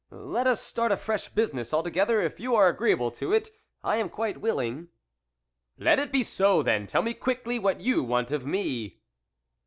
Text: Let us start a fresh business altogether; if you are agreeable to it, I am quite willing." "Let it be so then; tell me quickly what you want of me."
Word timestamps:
Let 0.09 0.47
us 0.47 0.63
start 0.63 0.91
a 0.91 0.97
fresh 0.97 1.29
business 1.29 1.75
altogether; 1.75 2.21
if 2.21 2.39
you 2.39 2.55
are 2.55 2.67
agreeable 2.67 3.11
to 3.11 3.31
it, 3.33 3.51
I 3.83 3.97
am 3.97 4.09
quite 4.09 4.41
willing." 4.41 4.87
"Let 5.77 5.99
it 5.99 6.11
be 6.11 6.23
so 6.23 6.63
then; 6.63 6.87
tell 6.87 7.03
me 7.03 7.13
quickly 7.13 7.59
what 7.59 7.81
you 7.81 8.03
want 8.03 8.31
of 8.31 8.43
me." 8.43 9.01